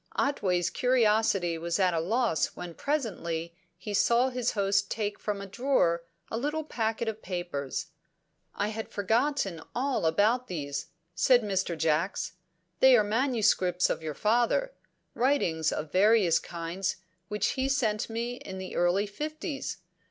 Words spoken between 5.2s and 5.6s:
a